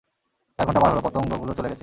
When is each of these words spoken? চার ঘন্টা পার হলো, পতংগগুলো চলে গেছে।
চার 0.59 0.65
ঘন্টা 0.67 0.81
পার 0.81 0.91
হলো, 0.91 1.01
পতংগগুলো 1.01 1.51
চলে 1.53 1.69
গেছে। 1.69 1.79